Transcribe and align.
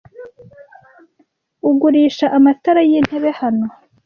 Ugurisha 1.69 2.25
amatara 2.37 2.81
yintebe 2.89 3.29
hano? 3.39 3.67